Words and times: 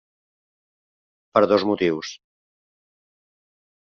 Per 1.37 1.43
dos 1.51 1.65
motius. 1.71 2.13